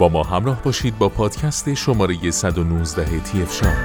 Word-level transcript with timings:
با 0.00 0.08
ما 0.08 0.22
همراه 0.22 0.62
باشید 0.62 0.98
با 0.98 1.08
پادکست 1.08 1.74
شماره 1.74 2.30
119 2.30 3.20
تیف 3.20 3.54
شام 3.54 3.76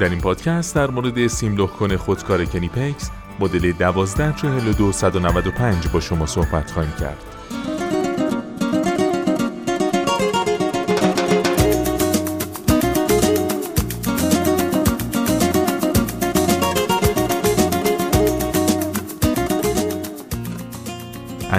در 0.00 0.08
این 0.08 0.20
پادکست 0.20 0.74
در 0.74 0.90
مورد 0.90 1.26
سیم 1.26 1.66
کن 1.66 1.96
خودکار 1.96 2.44
کنیپکس 2.44 3.10
مدل 3.40 3.72
1242195 3.72 5.88
با 5.92 6.00
شما 6.00 6.26
صحبت 6.26 6.70
خواهیم 6.70 6.92
کرد. 7.00 7.29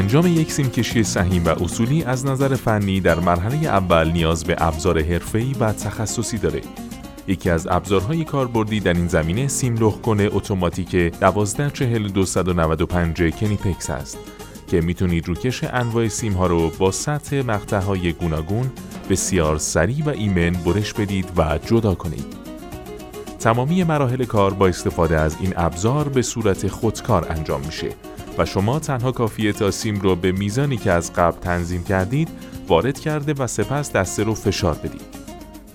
انجام 0.02 0.28
یک 0.28 0.52
سیمکشی 0.52 1.04
سهیم 1.04 1.46
و 1.46 1.64
اصولی 1.64 2.04
از 2.04 2.26
نظر 2.26 2.56
فنی 2.56 3.00
در 3.00 3.20
مرحله 3.20 3.68
اول 3.68 4.12
نیاز 4.12 4.44
به 4.44 4.56
ابزار 4.58 5.02
حرفه‌ای 5.02 5.56
و 5.60 5.74
تخصصی 5.74 6.38
داره. 6.38 6.62
یکی 7.28 7.50
از 7.50 7.68
ابزارهای 7.68 8.24
کاربردی 8.24 8.80
در 8.80 8.94
این 8.94 9.08
زمینه 9.08 9.48
سیم 9.48 9.92
کنه 9.92 10.30
اتوماتیک 10.32 11.14
1240295 11.14 13.40
کنیپکس 13.40 13.90
است 13.90 14.18
که 14.68 14.82
می‌تونید 14.82 15.28
روکش 15.28 15.64
انواع 15.64 16.08
سیم 16.08 16.34
ها 16.34 16.48
رو 16.48 16.70
با 16.70 16.92
سطح 16.92 17.42
مقطع 17.42 17.80
های 17.80 18.14
گوناگون 18.14 18.72
بسیار 19.10 19.58
سریع 19.58 20.06
و 20.06 20.10
ایمن 20.10 20.52
برش 20.52 20.94
بدید 20.94 21.30
و 21.38 21.60
جدا 21.66 21.96
کنید. 21.96 22.26
تمامی 23.40 23.84
مراحل 23.84 24.26
کار 24.26 24.54
با 24.54 24.68
استفاده 24.68 25.20
از 25.20 25.36
این 25.40 25.54
ابزار 25.58 26.10
به 26.10 26.22
صورت 26.22 26.68
خودکار 26.68 27.28
انجام 27.30 27.62
میشه 27.66 27.90
و 28.38 28.46
شما 28.46 28.80
تنها 28.80 29.12
کافیه 29.12 29.54
تا 29.54 29.72
سیم 29.72 30.00
رو 30.00 30.16
به 30.16 30.32
میزانی 30.32 30.78
که 30.78 30.92
از 30.92 31.14
قبل 31.14 31.40
تنظیم 31.40 31.84
کردید 31.84 32.30
وارد 32.68 33.00
کرده 33.00 33.34
و 33.34 33.48
سپس 33.48 33.92
دسته 33.92 34.24
رو 34.24 34.36
فشار 34.36 34.76
بدید. 34.76 35.02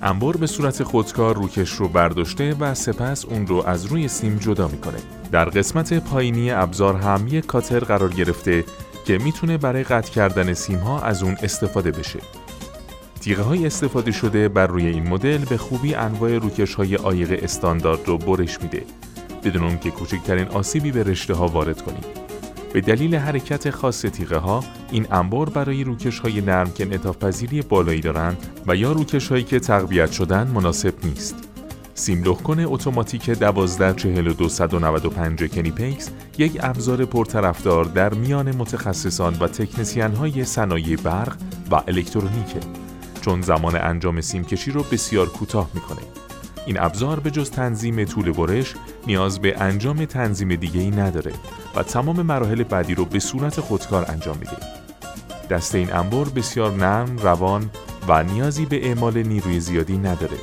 انبر 0.02 0.32
به 0.36 0.46
صورت 0.46 0.82
خودکار 0.82 1.36
روکش 1.36 1.70
رو 1.70 1.88
برداشته 1.88 2.54
و 2.54 2.74
سپس 2.74 3.24
اون 3.24 3.46
رو 3.46 3.62
از 3.66 3.86
روی 3.86 4.08
سیم 4.08 4.36
جدا 4.36 4.68
می‌کنه. 4.68 4.98
در 5.32 5.44
قسمت 5.44 5.94
پایینی 5.94 6.50
ابزار 6.50 6.96
هم 6.96 7.28
یک 7.28 7.46
کاتر 7.46 7.80
قرار 7.80 8.12
گرفته 8.12 8.64
که 9.04 9.18
می‌تونه 9.18 9.58
برای 9.58 9.84
قطع 9.84 10.12
کردن 10.12 10.54
سیم 10.54 10.78
ها 10.78 11.00
از 11.00 11.22
اون 11.22 11.36
استفاده 11.42 11.90
بشه. 11.90 12.18
تیغه 13.20 13.42
های 13.42 13.66
استفاده 13.66 14.12
شده 14.12 14.48
بر 14.48 14.66
روی 14.66 14.86
این 14.86 15.08
مدل 15.08 15.44
به 15.44 15.56
خوبی 15.56 15.94
انواع 15.94 16.38
روکش 16.38 16.74
های 16.74 16.94
عایق 16.94 17.40
استاندارد 17.42 18.00
رو 18.06 18.18
برش 18.18 18.62
میده 18.62 18.82
بدون 19.44 19.78
که 19.78 19.90
کوچکترین 19.90 20.48
آسیبی 20.48 20.92
به 20.92 21.02
رشته 21.02 21.34
ها 21.34 21.46
وارد 21.46 21.82
کنید. 21.82 22.15
به 22.76 22.82
دلیل 22.82 23.14
حرکت 23.14 23.70
خاص 23.70 24.00
تیغه 24.00 24.36
ها 24.36 24.64
این 24.90 25.06
انبار 25.10 25.48
برای 25.48 25.84
روکش 25.84 26.18
های 26.18 26.40
نرم 26.40 26.72
که 26.72 26.84
انعطاف 26.84 27.16
پذیری 27.16 27.62
بالایی 27.62 28.00
دارند 28.00 28.36
و 28.66 28.76
یا 28.76 28.92
روکش 28.92 29.28
هایی 29.28 29.44
که 29.44 29.60
تقویت 29.60 30.12
شدن 30.12 30.46
مناسب 30.46 30.94
نیست. 31.04 31.34
سیم 31.94 32.34
کن 32.34 32.60
اتوماتیک 32.60 33.30
1240295 33.30 35.48
کنیپکس 35.48 36.10
یک 36.38 36.58
ابزار 36.60 37.04
پرطرفدار 37.04 37.84
در 37.84 38.14
میان 38.14 38.56
متخصصان 38.56 39.36
و 39.40 39.48
تکنسین 39.48 40.14
های 40.14 40.44
صنایع 40.44 40.96
برق 40.96 41.36
و 41.70 41.74
الکترونیکه 41.74 42.60
چون 43.20 43.42
زمان 43.42 43.76
انجام 43.76 44.20
سیم 44.20 44.44
کشی 44.44 44.70
رو 44.70 44.82
بسیار 44.82 45.28
کوتاه 45.28 45.70
می‌کنه. 45.74 46.02
این 46.66 46.80
ابزار 46.80 47.20
به 47.20 47.30
جز 47.30 47.50
تنظیم 47.50 48.04
طول 48.04 48.32
برش 48.32 48.74
نیاز 49.06 49.40
به 49.40 49.60
انجام 49.60 50.04
تنظیم 50.04 50.54
دیگه 50.54 50.80
ای 50.80 50.90
نداره 50.90 51.32
و 51.76 51.82
تمام 51.82 52.22
مراحل 52.22 52.62
بعدی 52.62 52.94
رو 52.94 53.04
به 53.04 53.18
صورت 53.18 53.60
خودکار 53.60 54.04
انجام 54.08 54.38
میده. 54.38 54.56
دست 55.50 55.74
این 55.74 55.92
انبر 55.92 56.24
بسیار 56.24 56.72
نرم، 56.72 57.18
روان 57.18 57.70
و 58.08 58.22
نیازی 58.22 58.66
به 58.66 58.86
اعمال 58.86 59.22
نیروی 59.22 59.60
زیادی 59.60 59.98
نداره. 59.98 60.36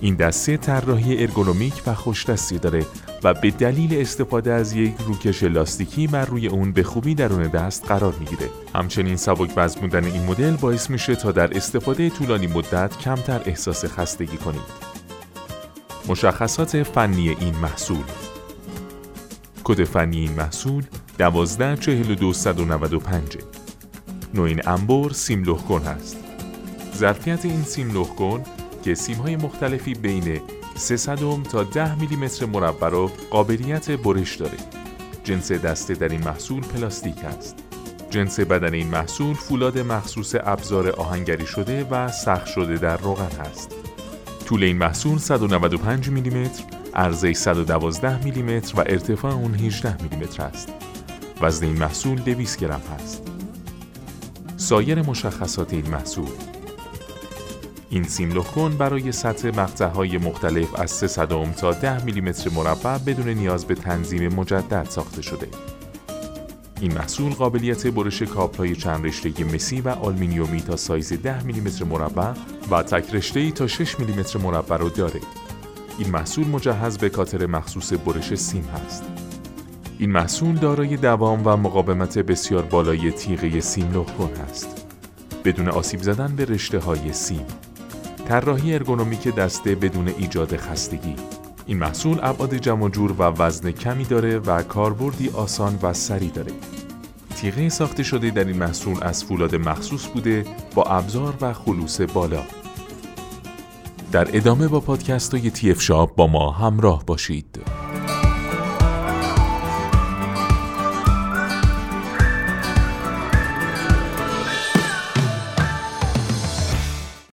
این 0.00 0.14
دسته 0.14 0.56
طراحی 0.56 1.22
ارگونومیک 1.22 1.82
و 1.86 1.94
خوشدستی 1.94 2.58
داره 2.58 2.86
و 3.24 3.34
به 3.34 3.50
دلیل 3.50 4.00
استفاده 4.00 4.52
از 4.52 4.72
یک 4.72 4.94
روکش 5.06 5.42
لاستیکی 5.42 6.06
بر 6.06 6.24
روی 6.24 6.46
اون 6.48 6.72
به 6.72 6.82
خوبی 6.82 7.14
درون 7.14 7.42
دست 7.42 7.86
قرار 7.86 8.14
می‌گیره. 8.20 8.50
همچنین 8.74 9.16
سبک 9.16 9.50
وزن 9.56 9.80
بودن 9.80 10.04
این 10.04 10.24
مدل 10.24 10.56
باعث 10.56 10.90
میشه 10.90 11.14
تا 11.14 11.32
در 11.32 11.56
استفاده 11.56 12.10
طولانی 12.10 12.46
مدت 12.46 12.98
کمتر 12.98 13.40
احساس 13.44 13.84
خستگی 13.84 14.36
کنید. 14.36 14.91
مشخصات 16.08 16.82
فنی 16.82 17.28
این 17.28 17.56
محصول. 17.56 18.04
کد 19.64 19.84
فنی 19.84 20.18
این 20.18 20.32
محصول 20.32 20.84
1242195 21.18 21.22
نوع 24.34 24.46
این 24.46 24.68
انبر 24.68 25.12
سیم 25.12 25.56
کن 25.56 25.82
هست. 25.82 26.16
ظرفیت 26.96 27.44
این 27.44 27.62
سیم 27.62 28.04
کن 28.04 28.42
که 28.84 28.94
سیم 28.94 29.16
های 29.16 29.36
مختلفی 29.36 29.94
بین 29.94 30.40
300 30.74 31.18
تا 31.42 31.64
10 31.64 31.94
میلیمتر 32.00 32.46
مربع 32.46 32.88
را 32.88 33.10
قابلیت 33.30 33.90
برش 33.90 34.36
داره. 34.36 34.58
جنس 35.24 35.52
دسته 35.52 35.94
در 35.94 36.08
این 36.08 36.24
محصول 36.24 36.60
پلاستیک 36.60 37.24
است 37.24 37.56
جنس 38.10 38.40
بدن 38.40 38.74
این 38.74 38.88
محصول 38.88 39.34
فولاد 39.34 39.78
مخصوص 39.78 40.34
ابزار 40.44 40.88
آهنگری 40.90 41.46
شده 41.46 41.84
و 41.84 42.08
سخت 42.08 42.46
شده 42.46 42.76
در 42.76 42.96
روغن 42.96 43.40
است 43.40 43.74
طول 44.52 44.64
این 44.64 44.78
محصول 44.78 45.18
195 45.18 46.08
میلیمتر، 46.08 46.64
عرض 46.94 47.32
112 47.32 48.24
میلیمتر 48.24 48.80
و 48.80 48.80
ارتفاع 48.80 49.32
اون 49.32 49.54
18 49.54 50.02
میلیمتر 50.02 50.42
است. 50.42 50.72
وزن 51.40 51.66
این 51.66 51.78
محصول 51.78 52.20
200 52.20 52.58
گرم 52.58 52.80
است. 52.94 53.22
سایر 54.56 55.02
مشخصات 55.02 55.72
این 55.72 55.90
محصول 55.90 56.28
این 57.90 58.04
سیم 58.04 58.32
لخت‌کن 58.32 58.76
برای 58.76 59.12
سطح 59.12 59.48
مقطع 59.48 60.18
مختلف 60.18 60.80
از 60.80 60.90
300 60.90 61.52
تا 61.52 61.72
10 61.72 62.04
میلیمتر 62.04 62.50
مربع 62.50 62.98
بدون 62.98 63.28
نیاز 63.28 63.64
به 63.64 63.74
تنظیم 63.74 64.34
مجدد 64.34 64.86
ساخته 64.90 65.22
شده. 65.22 65.48
این 66.82 66.94
محصول 66.94 67.32
قابلیت 67.32 67.86
برش 67.86 68.22
کابل‌های 68.22 68.76
چند 68.76 69.06
رشته 69.06 69.44
مسی 69.44 69.80
و 69.80 69.88
آلومینیومی 69.88 70.60
تا 70.60 70.76
سایز 70.76 71.12
10 71.12 71.42
میلیمتر 71.42 71.84
مربع 71.84 72.32
و 72.70 72.82
تک 72.82 73.14
رشته 73.14 73.50
تا 73.50 73.66
6 73.66 74.00
میلیمتر 74.00 74.38
مربع 74.38 74.76
را 74.76 74.88
داره. 74.88 75.20
این 75.98 76.10
محصول 76.10 76.46
مجهز 76.46 76.98
به 76.98 77.08
کاتر 77.08 77.46
مخصوص 77.46 77.92
برش 77.92 78.34
سیم 78.34 78.64
هست. 78.64 79.04
این 79.98 80.10
محصول 80.10 80.56
دارای 80.56 80.96
دوام 80.96 81.42
و 81.46 81.56
مقاومت 81.56 82.18
بسیار 82.18 82.62
بالای 82.62 83.10
تیغه 83.10 83.60
سیم 83.60 83.92
لخکن 83.92 84.30
است. 84.40 84.86
بدون 85.44 85.68
آسیب 85.68 86.02
زدن 86.02 86.36
به 86.36 86.44
رشته 86.44 86.78
های 86.78 87.12
سیم. 87.12 87.46
طراحی 88.28 88.74
ارگونومیک 88.74 89.28
دسته 89.28 89.74
بدون 89.74 90.08
ایجاد 90.08 90.56
خستگی. 90.56 91.16
این 91.66 91.78
محصول 91.78 92.18
ابعاد 92.22 92.54
جمع 92.54 92.88
جور 92.88 93.12
و 93.12 93.22
وزن 93.22 93.70
کمی 93.70 94.04
داره 94.04 94.38
و 94.38 94.62
کاربردی 94.62 95.28
آسان 95.28 95.78
و 95.82 95.92
سریع 95.92 96.30
داره. 96.30 96.52
تیغه 97.36 97.68
ساخته 97.68 98.02
شده 98.02 98.30
در 98.30 98.44
این 98.44 98.56
محصول 98.56 98.96
از 99.02 99.24
فولاد 99.24 99.54
مخصوص 99.54 100.06
بوده 100.06 100.44
با 100.74 100.82
ابزار 100.82 101.34
و 101.40 101.52
خلوص 101.52 102.00
بالا. 102.00 102.42
در 104.12 104.36
ادامه 104.36 104.68
با 104.68 104.80
پادکست 104.80 105.34
های 105.34 105.50
تی 105.50 105.74
شاب 105.74 106.16
با 106.16 106.26
ما 106.26 106.50
همراه 106.50 107.04
باشید. 107.06 107.81